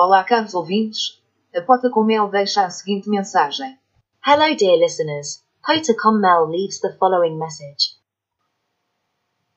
[0.00, 1.20] Olá, caros ouvintes.
[1.52, 3.76] A Pota com Mel deixa a seguinte mensagem.
[4.24, 5.44] Hello, dear listeners.
[5.60, 7.98] Pota com Mel leaves the following message.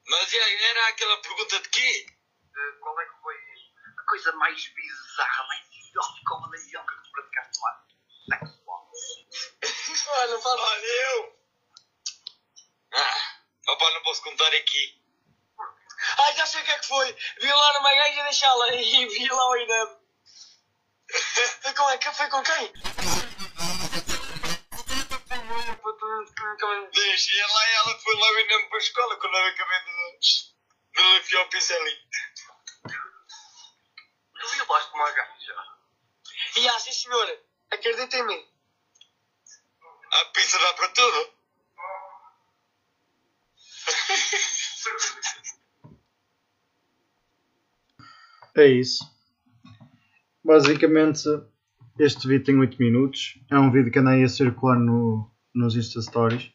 [0.03, 2.07] Mas é, era aquela pergunta de quê?
[2.57, 7.11] Eh, qual é que foi a coisa mais bizarra, mais idiótica ou maníaca que tu
[7.11, 7.85] praticaste lá?
[8.25, 8.89] Sexual.
[10.21, 10.59] Olha, fala.
[10.59, 11.39] Olha, eu.
[12.95, 15.03] Ah, opá, não posso contar aqui.
[16.17, 17.15] Ah, já sei o que é que foi.
[17.39, 18.73] Violar uma gaja e deixá-la.
[18.73, 20.00] E violar o iname.
[21.61, 22.73] Foi com, que foi com quem?
[26.93, 29.79] Deixa, e lá ela foi lá o iname para a escola quando eu acabei
[30.19, 30.53] de,
[30.93, 31.97] de lhe enfiar o pincelinho.
[34.39, 35.55] Tu violaste uma gaja?
[36.57, 38.49] E ah, sim senhora, acredita em mim.
[40.11, 41.33] A pizza dá para tudo.
[48.53, 49.10] É isso.
[50.53, 51.29] Basicamente,
[51.97, 53.39] este vídeo tem 8 minutos.
[53.49, 56.51] É um vídeo que anda aí a circular no, nos Insta Stories.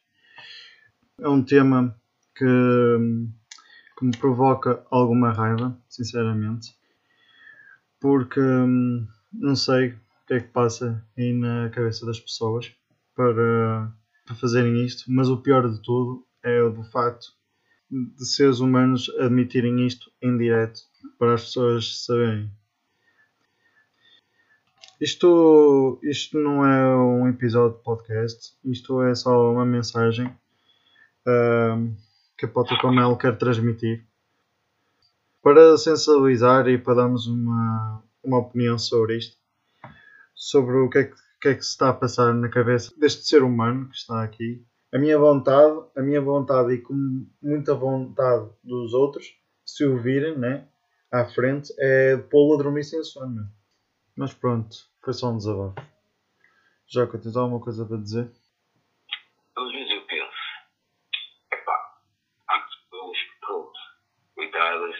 [1.19, 1.98] É um tema
[2.36, 6.77] que, que me provoca alguma raiva, sinceramente.
[7.98, 12.70] Porque hum, não sei o que é que passa aí na cabeça das pessoas
[13.14, 13.91] para,
[14.27, 17.28] para fazerem isto, mas o pior de tudo é o do facto
[17.91, 20.83] de seres humanos admitirem isto em direto
[21.19, 22.53] para as pessoas saberem.
[24.98, 31.94] Isto, isto não é um episódio de podcast, isto é só uma mensagem uh,
[32.38, 34.03] que a Pota Comel quer transmitir
[35.42, 39.36] para sensibilizar e para darmos uma, uma opinião sobre isto,
[40.34, 43.27] sobre o que é que, que é que se está a passar na cabeça deste
[43.27, 44.64] ser humano que está aqui.
[44.94, 49.27] A minha vontade, a minha vontade e com muita vontade dos outros,
[49.62, 50.66] se o virem, né,
[51.12, 53.47] à frente, é pô-lo a dormir sem sono.
[54.17, 55.75] Mas pronto, foi só um desabafo.
[56.89, 58.33] Já que tens alguma coisa para dizer?
[59.56, 60.36] Às vezes eu penso,
[61.53, 62.00] epá,
[62.49, 63.78] há pessoas que, pronto,
[64.34, 64.97] coitadas,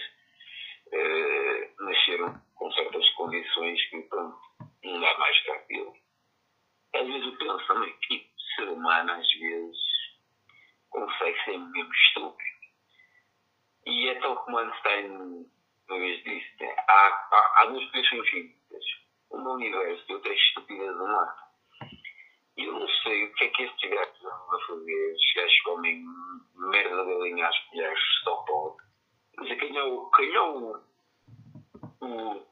[0.93, 4.39] eh, nasceram com certas condições que, pronto,
[4.85, 5.95] não dá mais para aquilo.
[6.95, 9.79] Às vezes eu penso também que o ser humano, às vezes,
[10.91, 12.57] consegue ser mesmo estúpido.
[13.87, 15.47] E é tal como Einstein
[15.89, 16.75] uma vez disse, né?
[16.89, 18.56] há, há, há duas coisas infinitas.
[18.56, 18.56] Uma
[19.57, 21.35] universo e outra é estupidez humana.
[22.57, 25.13] E eu não sei o que é que estes gajos andam a fazer.
[25.13, 26.05] Estes gajos comem
[26.55, 28.77] merda de galinha às colheres, só pode.
[29.37, 30.81] Mas é quem é o, é o,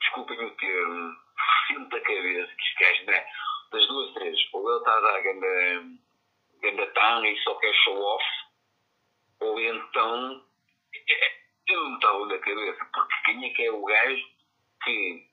[0.00, 3.26] desculpem o termo, recinto da cabeça, que este gajo, né?
[3.72, 4.38] Das duas, três.
[4.52, 5.98] Ou ele está a dar ganda,
[6.60, 8.24] ganda tanga e só quer show off,
[9.40, 10.44] ou então
[11.66, 14.24] eu não estava na cabeça, porque quem é que é o gajo
[14.82, 15.26] que,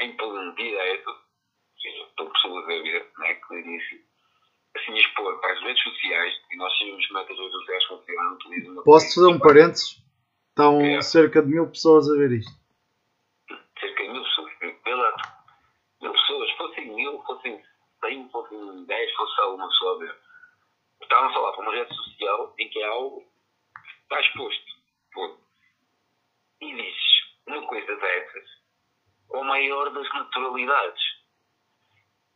[0.00, 4.00] em pleno direito, ou seja, estou pessoas a ver, né, que início,
[4.76, 7.84] assim expor para as redes sociais, e nós sabemos como é que as redes sociais
[8.66, 10.02] uma Posso fazer um parênteses?
[10.50, 11.02] Estão É.
[11.02, 12.52] cerca de mil pessoas a ver isto.
[13.78, 14.52] cerca de mil pessoas,
[14.84, 15.16] pela
[16.02, 17.62] mil pessoas, fossem mil, fossem
[18.00, 20.16] cem, fossem dez, fosse alguma pessoa a ver.
[21.02, 24.64] Estávamos a falar para uma rede social em que é algo que está exposto.
[25.12, 25.38] Pô.
[26.62, 27.02] E dizes
[27.46, 28.55] uma coisa dessas
[29.40, 31.02] a maior das naturalidades.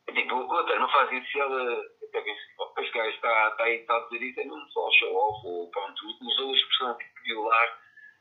[0.08, 4.00] É tipo, outra, não faz isso se se este gajo está, está aí, está a
[4.08, 7.78] dizer isso, é mesmo só show off ou pronto, usou a expressão tipo violar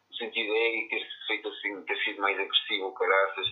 [0.09, 3.47] no sentido é ter feito assim, ter sido mais agressivo ou caraças.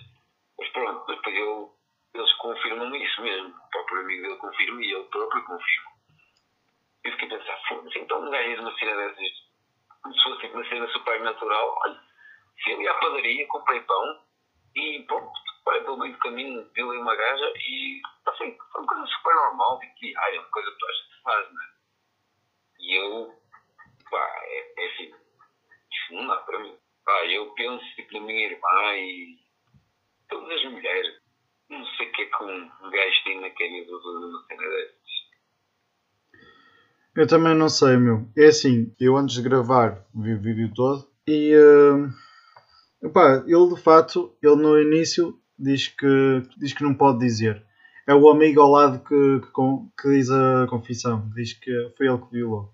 [0.60, 1.68] Mas pronto, depois ele,
[2.16, 3.50] eles confirmam isso mesmo.
[3.50, 5.92] O próprio amigo dele confirma e ele próprio confirma.
[7.04, 9.32] Eu fiquei a pensar, foda-se, então um gajo de uma cena dessas,
[10.02, 12.02] como se fosse tipo uma cena super natural, olha,
[12.64, 14.27] se ele ia à padaria, comprei pão
[14.78, 15.32] e pronto,
[15.66, 19.36] vai pelo meio do caminho, viu ali uma gaja e assim, foi uma coisa super
[19.36, 21.64] normal, tipo diária, uma coisa que toda a gente faz, né?
[22.80, 23.34] E eu,
[24.12, 25.12] pá, é, é assim,
[25.92, 26.78] isso não dá para mim.
[27.04, 29.40] Pá, eu penso tipo na minha irmã e
[30.30, 31.18] todas as mulheres.
[31.70, 34.98] Não sei o que é que um gajo tem na cabeça de uma cena dessas.
[37.16, 38.30] Eu também não sei, meu.
[38.38, 42.08] É assim, eu antes de gravar vi o vídeo todo e uh,
[43.02, 47.64] epá, ele de fato, ele no início diz que, diz que não pode dizer.
[48.08, 52.20] É o amigo ao lado que, que, que diz a confissão, diz que foi ele
[52.20, 52.72] que violou.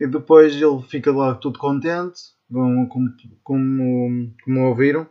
[0.00, 2.20] E depois ele fica lá tudo contente,
[2.52, 2.88] como,
[3.44, 5.08] como, como, ouviram.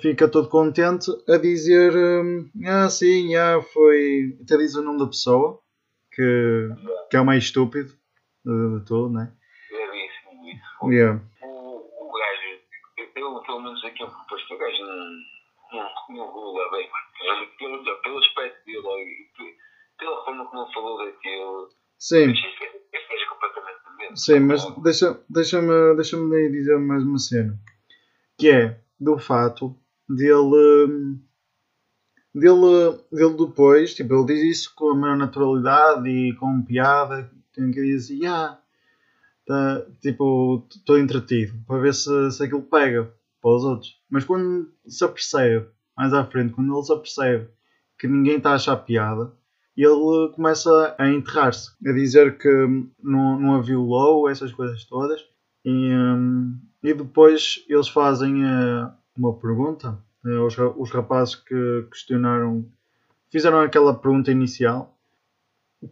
[0.00, 4.36] Fica todo contente a dizer hum, ah sim, ah, foi.
[4.42, 5.60] Até diz o nome da pessoa
[6.16, 6.68] que,
[7.10, 7.92] que é o mais estúpido
[8.44, 9.32] de, de tudo, né?
[9.70, 10.90] É isso, isso.
[10.90, 11.20] Yeah.
[11.42, 12.60] O, o gajo,
[12.98, 14.54] eu, eu, pelo menos aquilo que depois o gajo não,
[15.72, 16.88] não, não rola bem.
[17.58, 19.56] Pelo, pelo, aspecto dele, e pe-
[19.98, 21.68] pela forma como ele falou daquilo.
[21.98, 22.32] Sim,
[22.92, 27.58] é sim, mas deixa- deixa-me deixa daí dizer mais uma cena.
[28.38, 29.74] Que é do fato
[30.08, 31.18] dele.
[32.34, 37.70] Dele, dele depois, tipo, ele diz isso com a maior naturalidade e com piada, tem
[37.70, 38.60] que dizer, yeah,
[39.46, 43.10] tá, tipo, estou entretido, para ver se, se aquilo pega
[43.46, 43.96] para os outros.
[44.10, 47.48] Mas quando se apercebe, mais à frente, quando ele se apercebe
[47.96, 49.32] que ninguém está a achar piada,
[49.76, 52.48] ele começa a enterrar-se, a dizer que
[53.00, 55.20] não, não a violou, essas coisas todas.
[55.64, 62.66] E, hum, e depois eles fazem eh, uma pergunta, eh, os, os rapazes que questionaram,
[63.30, 64.92] fizeram aquela pergunta inicial,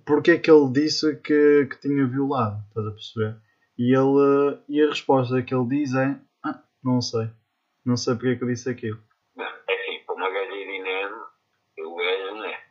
[0.05, 3.37] porque é que ele disse que, que tinha violado, estás a perceber?
[3.79, 7.31] E, ele, eh, e a resposta que ele diz é, ah, não sei,
[7.85, 9.01] não sei porque é que eu disse aquilo.
[9.39, 11.15] É assim, para uma gaja ir inene,
[11.79, 12.65] o gajo não é.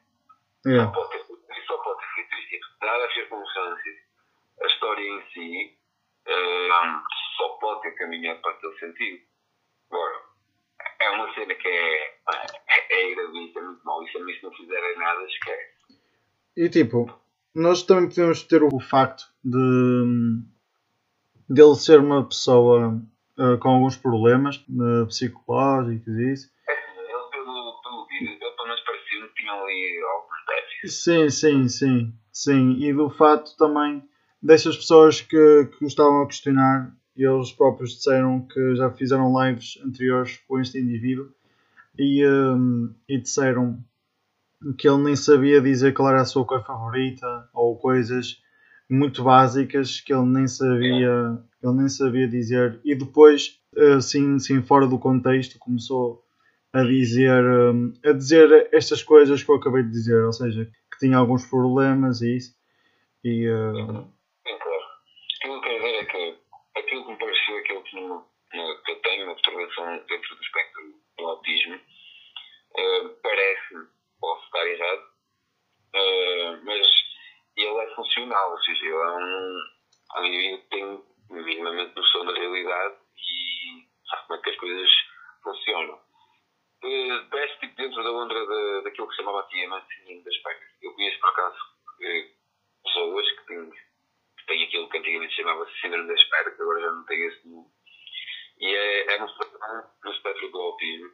[0.66, 2.50] É, Só pode ter isto.
[2.50, 3.98] Tipo, dadas as circunstâncias,
[4.62, 5.78] a história em si
[6.28, 7.04] ah,
[7.38, 9.24] só pode ter caminhado para aquele sentido.
[9.92, 10.22] Agora,
[11.02, 14.04] é uma cena que é, é, é gravíssima, é muito mal.
[14.04, 15.74] E se a mim não fizerem nada, esquece.
[16.56, 17.20] E tipo,
[17.54, 20.44] nós também podemos ter o facto de
[21.50, 23.02] dele ser uma pessoa
[23.40, 26.50] eh, com alguns problemas eh, psicológicos e isso.
[26.68, 31.04] É assim, ele pelo, pelo vídeo, ele pelo menos parecia que tinha ali alguns déficits.
[31.04, 32.84] Sim, sim, sim, sim.
[32.84, 34.04] E do facto também
[34.42, 40.38] dessas pessoas que, que estavam a questionar, eles próprios disseram que já fizeram lives anteriores
[40.48, 41.32] com este indivíduo
[41.98, 43.84] e, hum, e disseram
[44.78, 48.42] que ele nem sabia dizer qual era a sua cor favorita ou coisas
[48.90, 52.80] muito básicas que ele nem sabia, ele nem sabia dizer.
[52.84, 53.60] E depois,
[53.98, 56.24] assim, assim fora do contexto, começou
[56.74, 61.00] a dizer, hum, a dizer estas coisas que eu acabei de dizer, ou seja, que
[61.00, 62.56] tinha alguns problemas e isso.
[63.24, 64.12] E, hum,
[64.46, 64.84] Sim, claro.
[65.38, 67.92] Aquilo que eu quero dizer é que aquilo que me pareceu aquilo que,
[68.86, 71.80] que eu tenho uma perturbação dentro do espectro do autismo
[72.76, 73.86] eh, parece-me,
[74.20, 75.04] posso estar errado,
[75.94, 76.88] eh, mas
[77.56, 79.60] ele é funcional, ou seja, ele é um,
[80.18, 84.90] um indivíduo que tem minimamente noção da realidade e sabe como é que as coisas
[85.44, 86.00] funcionam.
[86.84, 90.70] Eh, Parece tipo dentro da onda da, daquilo que se chamava antigamente síndrome das pernas.
[90.82, 91.58] Eu conheço por acaso
[92.02, 92.30] eh,
[92.84, 93.72] pessoas que têm
[94.46, 97.68] tem aquilo que antigamente chamava-se síndrome da espera, que agora já não tem esse nome.
[98.60, 99.60] E é, é espectro,
[100.04, 101.10] no espectro do autismo.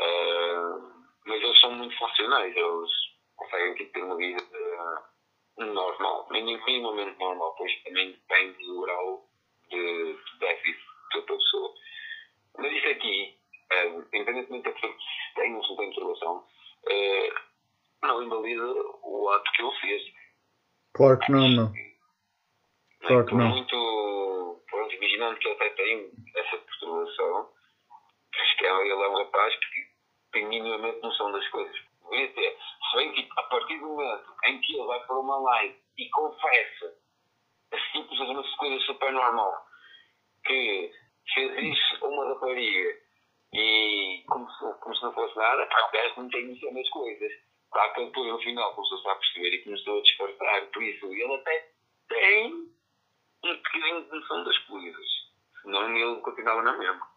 [0.00, 0.92] Ah,
[1.26, 2.90] mas eles são muito funcionais, eles
[3.36, 4.42] conseguem tipo, ter uma vida
[5.56, 9.28] normal, minim- minimamente normal, pois também depende do grau
[9.74, 10.84] de, de déficit
[11.14, 11.74] da pessoa.
[12.58, 13.36] Mas isso aqui,
[13.72, 16.44] ah, independentemente da pessoa que tem ou se tem perturbação,
[16.88, 17.42] ah,
[18.06, 18.64] não invalida
[19.02, 20.02] o ato que ele fez.
[20.94, 21.72] claro que não, não.
[23.06, 23.48] Claro que não.
[23.48, 27.50] muito, pronto, imaginando que ele até tem essa perturbação,
[28.40, 29.86] acho que é- ele é um rapaz que
[30.32, 31.76] tem minimamente noção das coisas.
[32.10, 32.58] Deveria ter.
[32.90, 36.08] Se bem que a partir do momento em que ele vai para uma live e
[36.10, 36.94] confessa
[37.74, 39.66] a simples uma coisa super normal,
[40.44, 40.90] que
[41.34, 43.04] fez isso uma rapariga
[43.52, 46.88] e como se, como se não fosse nada, pá, o gajo não tem noção das
[46.90, 47.32] coisas.
[47.72, 51.34] Lá que depois no final começou-se a perceber e começou a disfarçar, por isso ele
[51.34, 51.70] até
[52.08, 55.06] tem um bocadinho de noção das coisas.
[55.62, 57.08] Senão ele continuava na mesma.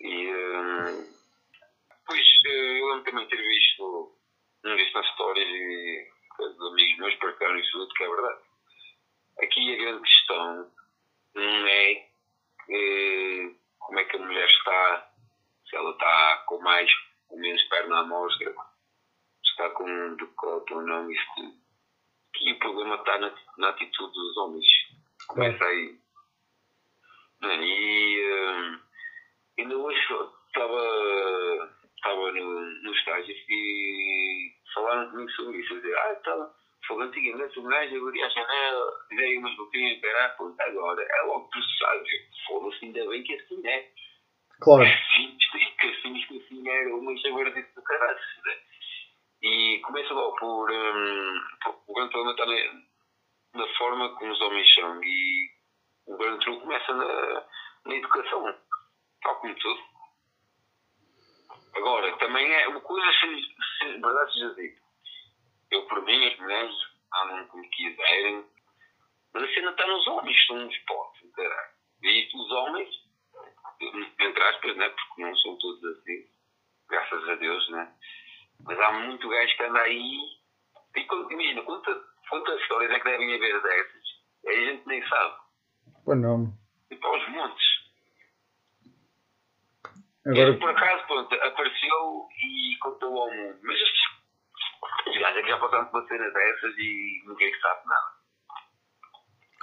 [0.00, 1.14] E hum,
[1.88, 4.12] depois eh, eu lembro também ter visto
[4.64, 6.08] um destes nas histórias e
[6.38, 8.49] os amigos meus partilharam isso tudo, que é verdade.
[9.60, 10.70] Aqui a grande questão
[11.34, 11.92] não é
[12.70, 15.12] eh, como é que a mulher está,
[15.68, 16.90] se ela está com mais
[17.28, 21.60] ou menos perna à mostra, se está com um decote ou não, isso tudo.
[22.54, 24.66] O problema está na, na atitude dos homens.
[25.28, 25.98] Começa aí.
[27.42, 28.78] E eh,
[29.58, 30.00] ainda hoje
[30.46, 35.74] estava estava no, no estágio e falaram comigo sobre isso.
[35.74, 36.59] Eu dizia, ah, estava
[36.90, 41.48] falando antigamente o gajo abria a janela, dei umas boquinhas para pô, agora é logo
[41.48, 42.04] processado.
[42.46, 43.88] Foda-se, ainda bem que assim é.
[44.60, 44.82] Claro.
[44.82, 48.18] Assim, isto, que assim, isto assim era uma chavardice do caralho.
[48.44, 48.58] né?
[49.42, 50.70] E começa logo por.
[50.70, 51.40] hum,
[51.86, 55.02] o grande problema está na, na forma como os homens são.
[55.02, 55.50] E
[56.06, 57.46] o grande truque começa na,
[57.86, 58.54] na educação.
[59.22, 59.80] Tal como tudo.
[61.76, 63.42] Agora, também é uma coisa, se,
[63.78, 64.79] se verdade seja dito.
[65.70, 66.74] Eu, por mim, as mulheres
[67.14, 68.44] andam como quiserem.
[69.32, 71.70] Mas a cena está nos homens, são uns potes, caralho.
[72.02, 72.88] E os homens,
[74.18, 74.88] entre aspas, né?
[74.88, 76.28] Porque não são todos assim.
[76.88, 77.94] graças a Deus, né?
[78.64, 80.18] Mas há muito gajo que anda aí.
[80.96, 81.94] E, quando- imagina, quanta,
[82.28, 84.02] quantas histórias é que devem haver dessas?
[84.48, 85.36] Aí a gente nem sabe.
[86.04, 86.52] Pô, não.
[86.90, 87.64] E para os montes.
[90.26, 93.58] Agora, Ele, por acaso, pronto, apareceu e contou ao mundo.
[93.62, 94.09] Mas estes
[95.06, 98.10] os gajos é que já passaram por uma cena dessas e ninguém sabe nada.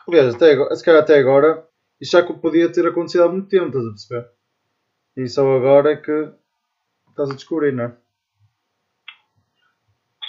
[0.08, 1.68] aliás, até agora, se calhar até agora,
[2.00, 4.38] isto já podia ter acontecido há muito tempo, estás a perceber?
[5.18, 6.34] E só agora é que
[7.10, 7.98] estás a descobrir, não é?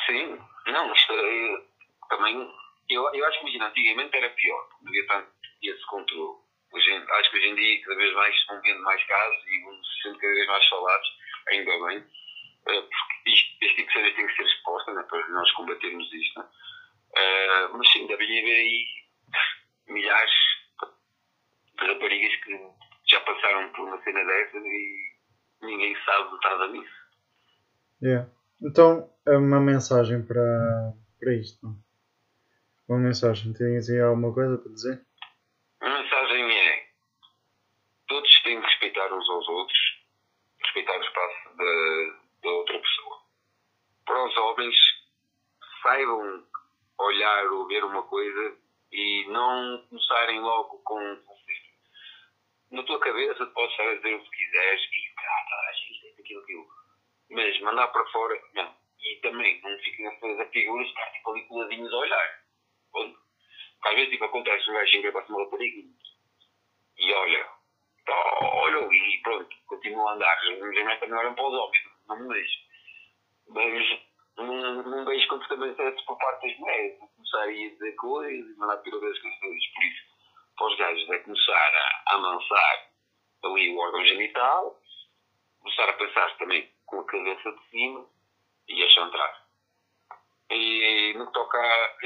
[0.06, 1.62] Sim, não, isto é,
[2.08, 2.50] também.
[2.88, 5.28] Eu, eu acho que imagina, antigamente era pior, porque havia tanto
[5.62, 6.38] esse controle.
[6.72, 9.84] Hoje, acho que hoje em dia cada vez mais vão vendo mais casos e vão
[9.84, 11.08] se sendo cada vez mais falados,
[11.48, 13.07] ainda bem, eh, porque isto,
[13.60, 16.44] este tipo de tem que ser exposta né, para nós combatermos isto.
[17.16, 18.86] Eh, mas sim, devem haver aí
[19.88, 20.30] milhares
[21.78, 22.70] de raparigas que
[23.10, 25.16] já passaram por uma cena dessas e
[25.62, 26.98] ninguém sabe nada disso.
[28.02, 28.30] Yeah.
[28.62, 31.66] Então, é uma mensagem para, para isto?
[32.88, 33.52] Uma mensagem.
[33.52, 35.04] Tens aí alguma coisa para dizer?
[35.80, 36.86] A mensagem é:
[38.08, 39.78] todos têm que respeitar uns aos outros,
[40.62, 42.97] respeitar o espaço da, da outra pessoa.
[44.08, 44.74] Para os homens,
[45.82, 46.42] saibam
[46.98, 48.56] olhar ou ver uma coisa
[48.90, 50.98] e não começarem logo com.
[52.70, 56.66] Na tua cabeça, podes dizer o que quiseres e, cara, isto, isto, aquilo, aquilo.
[57.32, 58.74] Mas mandar para fora, não.
[58.98, 62.44] E também, não fiquem a fazer figuras, estar tipo ali coladinhos a olhar.
[63.84, 65.86] Às vezes tipo, acontece um gajo chega para uma rapariga
[66.96, 67.46] e olha,
[68.06, 70.38] tá, olha e pronto, continua a andar.
[70.44, 72.67] Os mulheres também olham para os homens, não me deixo.
[73.48, 74.00] Mas
[74.36, 76.98] não, não vejo comportamentos desses por parte das mulheres.
[76.98, 79.66] Vou começar a dizer coisas e mandar pirogas com as coisas.
[79.74, 80.02] Por isso,
[80.56, 81.72] para os gajos é começar
[82.06, 82.88] a amansar
[83.44, 84.80] ali o órgão genital,
[85.60, 88.06] começar a pensar também com a cabeça de cima
[88.68, 89.46] e a chantar.
[90.50, 91.96] E no que toca, a-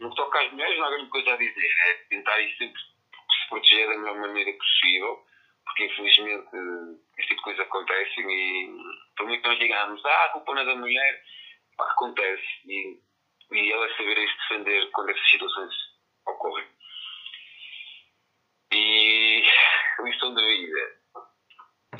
[0.00, 1.70] no que toca às mulheres, não há grande coisa a dizer.
[1.86, 5.24] É tentar sempre se proteger da melhor maneira possível,
[5.70, 6.48] porque infelizmente
[7.18, 8.70] este tipo de coisas acontecem e
[9.16, 11.22] por muito que nós digamos, ah, a culpa não é da mulher,
[11.76, 13.00] pá, acontece e,
[13.52, 15.74] e ela saber se defender quando essas situações
[16.26, 16.66] ocorrem.
[18.72, 19.42] E
[20.02, 21.00] lição de vida.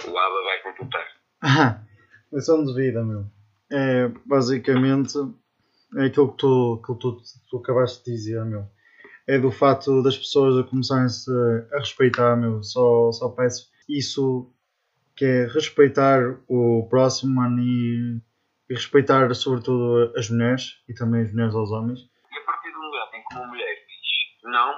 [0.09, 1.07] O ABA vai completar.
[2.33, 3.25] Lição de vida, meu.
[3.73, 5.15] É basicamente
[5.99, 8.71] é aquilo que tu, que tu, tu acabaste de dizer, meu.
[9.31, 11.31] É do facto das pessoas a começarem-se
[11.73, 12.63] a respeitar, meu.
[12.65, 14.53] Só, só peço isso
[15.15, 18.21] que é respeitar o próximo, mano, e,
[18.69, 22.01] e respeitar sobretudo as mulheres e também as mulheres aos homens.
[22.01, 24.75] E a partir do momento em que uma mulher diz não,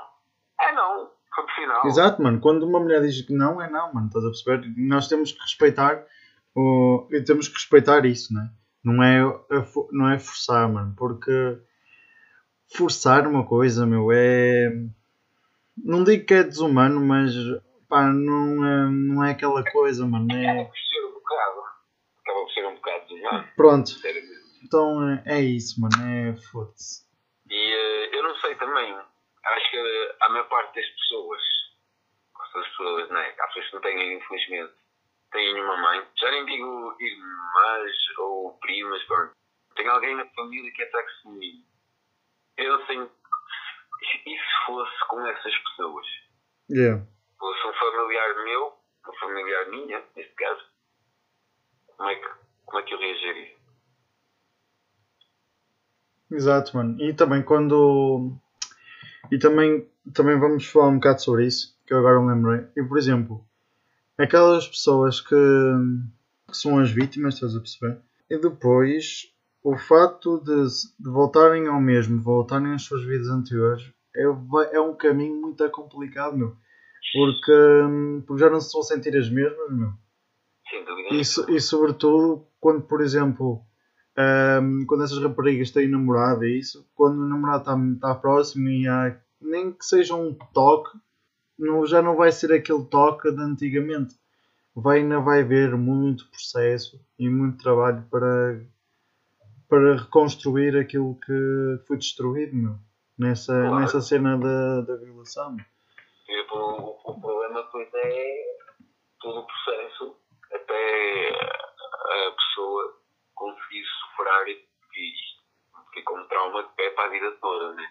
[0.61, 1.11] é não.
[1.35, 1.87] Ponto final.
[1.87, 2.41] Exato, mano.
[2.41, 4.09] Quando uma mulher diz que não, é não, mano.
[4.09, 4.75] Estás a perceber?
[4.77, 6.05] Nós temos que respeitar
[6.55, 7.09] o...
[7.25, 8.51] temos que respeitar isso, né?
[8.85, 9.23] Não é,
[9.93, 10.95] não é forçar, mano.
[10.95, 11.59] Porque
[12.77, 14.71] forçar uma coisa, meu, é.
[15.77, 17.33] Não digo que é desumano, mas
[17.89, 20.27] pá, não é, não é aquela coisa, mano.
[20.27, 20.65] Acaba É...
[20.65, 21.61] por ser um bocado.
[22.21, 23.49] Acaba por ser um bocado desumano.
[23.57, 23.91] Pronto.
[24.65, 25.95] Então é, é isso, mano.
[26.05, 27.03] É foda-se.
[27.51, 31.41] E eh, eu não sei também, acho que a maior parte das pessoas,
[32.49, 34.73] essas pessoas, né, há pessoas que não têm, infelizmente,
[35.33, 39.33] têm uma mãe, já nem digo irmãs ou primas, pronto.
[39.77, 41.65] Tem alguém na família que é sexo feminino.
[42.59, 46.07] Eu não sei, e se fosse com essas pessoas?
[46.73, 47.05] Yeah.
[47.39, 48.73] Fosse um familiar meu,
[49.05, 50.63] uma familiar minha, neste caso,
[51.99, 52.29] como é que,
[52.65, 53.57] como é que eu reagiria?
[56.31, 56.99] Exato, mano.
[56.99, 58.33] E também quando.
[59.31, 62.67] E também, também vamos falar um bocado sobre isso, que eu agora me lembrei.
[62.75, 63.45] E por exemplo,
[64.17, 65.37] aquelas pessoas que,
[66.49, 68.01] que são as vítimas, estás a perceber?
[68.31, 69.31] E depois,
[69.63, 70.65] o facto de,
[70.99, 74.23] de voltarem ao mesmo, voltarem às suas vidas anteriores, é,
[74.77, 76.57] é um caminho muito complicado, meu.
[77.13, 79.93] Porque, hum, porque já não se vão sentir as mesmas, meu.
[80.71, 81.15] Sem dúvida.
[81.15, 83.61] E, so- e sobretudo quando, por exemplo,
[84.17, 87.63] ahm, quando essas raparigas têm namorado e isso, quando o namorado
[87.99, 90.97] está tá próximo e há, nem que seja um toque,
[91.59, 94.15] não, já não vai ser aquele toque de antigamente.
[94.75, 98.63] Vai, ainda vai haver muito processo e muito trabalho para,
[99.69, 102.77] para reconstruir aquilo que foi destruído meu,
[103.19, 103.81] nessa, Claro.
[103.81, 105.57] nessa cena da, da violação.
[106.29, 108.35] E o, o problema depois é
[109.21, 110.17] todo o processo
[110.53, 112.99] até a pessoa
[113.35, 115.43] conseguir superar e isto
[115.95, 117.87] fica um trauma de pé para a vida toda, né?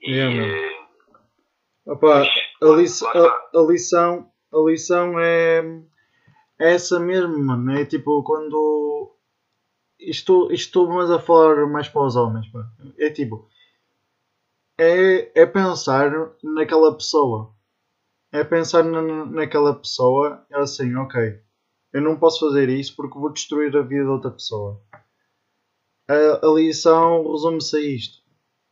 [0.00, 0.86] E É, eh,
[1.86, 3.10] Opa, a, está.
[3.10, 5.62] a, a lição, a lição é,
[6.58, 7.72] É essa mesmo, mano.
[7.72, 9.16] É tipo quando.
[9.98, 12.64] Isto estou mas a falar mais para os homens, pá.
[12.98, 13.48] É tipo.
[14.78, 16.10] É, é pensar
[16.42, 17.54] naquela pessoa.
[18.32, 21.40] É pensar na, naquela pessoa é assim, ok.
[21.92, 24.80] Eu não posso fazer isso porque vou destruir a vida de outra pessoa.
[26.08, 28.22] A, a lição resume-se a isto.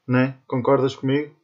[0.09, 0.39] Né?
[0.47, 1.37] Concordas comigo?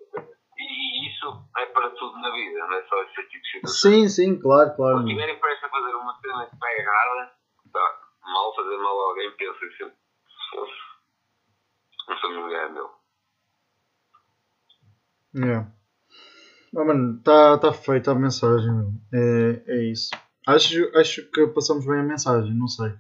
[0.59, 3.91] E isso é para tudo na vida, não é só esse tipo de situação.
[3.93, 4.97] Sim, sim, claro, claro.
[4.97, 7.33] Quando tiverem pressa a fazer uma cena que está errada,
[7.73, 10.73] tá, mal fazer mal a alguém, sempre, se fosse,
[12.09, 12.96] não sou mulher, meu.
[15.37, 15.71] Yeah.
[16.75, 18.71] Oh, mano, está tá feita a mensagem.
[19.13, 20.11] É, é isso.
[20.47, 22.93] Acho, acho que passamos bem a mensagem, não sei.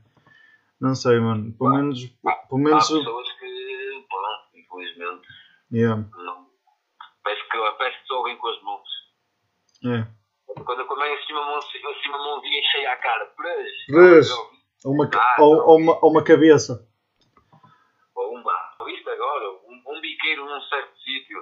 [0.80, 1.52] Não sei, mano.
[1.56, 2.04] Pelo menos.
[2.22, 2.88] Pelo Há menos.
[2.88, 5.26] pessoas que, pronto, infelizmente,
[5.72, 6.02] Yeah.
[6.16, 6.46] não.
[7.24, 8.88] Parece que, parece que só ouvem com as mãos.
[9.84, 10.06] É.
[10.64, 11.58] Quando eu começo assim uma, mão,
[12.08, 14.30] uma mãozinha cheia à cara, prês, Prês.
[14.84, 16.88] Ou uma, Ah, ou, ou uma, ou uma cabeça.
[18.14, 18.52] ou uma,
[18.86, 21.38] viste agora, um, um biqueiro num certo sítio,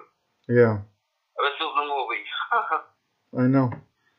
[0.48, 0.84] Yeah.
[1.38, 2.22] a ver se eles não ouvem.
[3.34, 3.70] I know.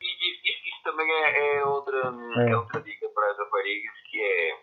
[0.01, 2.49] E isso, isso- isso também é, é outra, É.
[2.51, 4.57] é outra dica para as raparigas que é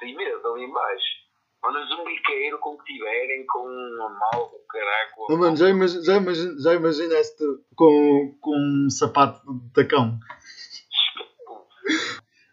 [0.00, 1.26] tem medo ali embaixo.
[1.62, 5.10] Mandam-lhes um biqueiro com o que tiverem, com uma mal, com o caralho.
[5.14, 7.44] com a- Oh, mano, já, imagi- já, imagi- já imaginaste
[7.74, 10.18] com, com um sapato de tacão?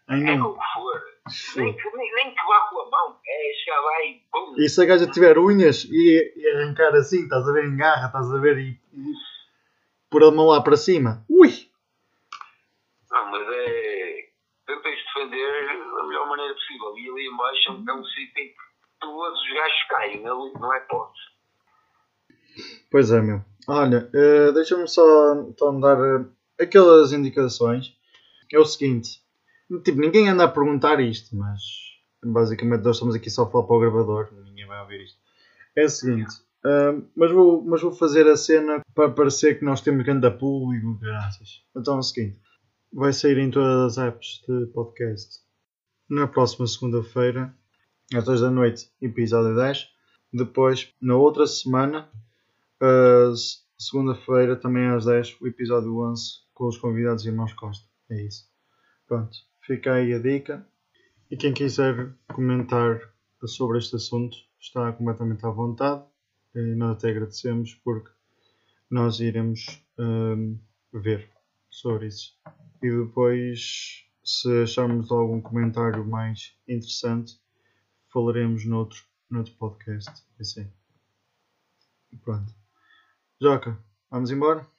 [0.08, 0.50] I É com know.
[0.52, 1.02] o que for.
[1.56, 3.18] Nem que, nem, nem que vá com a mão.
[3.26, 4.54] É chegar lá e pum.
[4.58, 8.06] E se a gaja tiver unhas e, e arrancar assim, estás a ver em garra,
[8.08, 9.12] estás a ver e, e
[10.10, 11.24] pôr a mão lá para cima.
[11.28, 11.48] Ui!
[13.10, 14.28] Não, mas é.
[14.66, 15.66] Tentem se defender
[15.96, 16.96] da melhor maneira possível.
[16.98, 18.54] E ali embaixo é um- é um sítio em que
[19.00, 20.26] todos os gajos caem.
[20.28, 21.20] Ali não é posse.
[22.90, 23.40] Pois é, meu.
[23.66, 26.24] Olha, eh, deixa-me só então dar eh,
[26.62, 27.96] aquelas indicações.
[28.52, 29.20] É o seguinte:
[29.82, 31.60] tipo, ninguém anda a perguntar isto, mas
[32.22, 35.18] basicamente nós estamos aqui só a falar para o gravador, ninguém vai ouvir isto.
[35.76, 39.80] É o seguinte: eh, mas, vou, mas vou fazer a cena para parecer que nós
[39.80, 41.62] temos grande público, graças.
[41.76, 42.40] Então é o seguinte:
[42.92, 45.40] vai sair em todas as apps de podcast
[46.08, 47.54] na próxima segunda-feira,
[48.14, 49.88] às 10 da noite, episódio 10.
[50.32, 52.10] Depois, na outra semana,
[52.82, 53.32] Uh,
[53.78, 57.86] Segunda-feira, também às 10, o episódio 11 com os convidados Irmãos Costa.
[58.10, 58.48] É isso.
[59.06, 59.36] Pronto,
[59.66, 60.66] fica aí a dica.
[61.30, 63.00] E quem quiser comentar
[63.46, 66.04] sobre este assunto está completamente à vontade.
[66.54, 68.10] E nós até agradecemos porque
[68.90, 70.58] nós iremos um,
[70.92, 71.28] ver
[71.70, 72.38] sobre isso.
[72.82, 77.40] E depois, se acharmos algum comentário mais interessante,
[78.12, 80.10] falaremos noutro, noutro podcast.
[80.38, 80.70] Assim.
[82.22, 82.54] Pronto.
[83.40, 83.76] Joca,
[84.10, 84.73] vamos embora?